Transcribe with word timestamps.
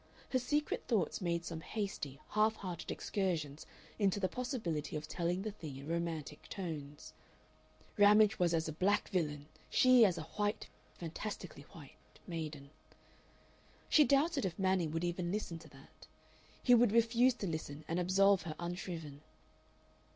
Her 0.29 0.39
secret 0.39 0.85
thoughts 0.87 1.21
made 1.21 1.45
some 1.45 1.61
hasty, 1.61 2.19
half 2.29 2.55
hearted 2.55 2.89
excursions 2.89 3.67
into 3.99 4.19
the 4.19 4.27
possibility 4.27 4.95
of 4.95 5.07
telling 5.07 5.43
the 5.43 5.51
thing 5.51 5.77
in 5.77 5.87
romantic 5.87 6.49
tones 6.49 7.13
Ramage 7.97 8.39
was 8.39 8.51
as 8.55 8.67
a 8.67 8.71
black 8.73 9.09
villain, 9.09 9.45
she 9.69 10.03
as 10.03 10.17
a 10.17 10.23
white, 10.37 10.65
fantastically 10.97 11.67
white, 11.73 11.99
maiden.... 12.25 12.71
She 13.89 14.03
doubted 14.03 14.43
if 14.43 14.57
Manning 14.57 14.89
would 14.89 15.03
even 15.03 15.31
listen 15.31 15.59
to 15.59 15.69
that. 15.69 16.07
He 16.63 16.73
would 16.73 16.91
refuse 16.91 17.35
to 17.35 17.45
listen 17.45 17.85
and 17.87 17.99
absolve 17.99 18.41
her 18.41 18.55
unshriven. 18.57 19.21